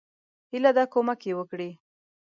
[0.51, 1.69] هیله ده کومک یی وکړي.